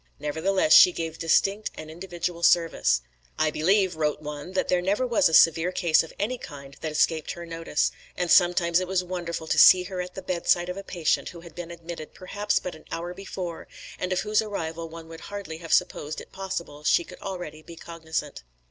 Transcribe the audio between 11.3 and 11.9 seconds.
had been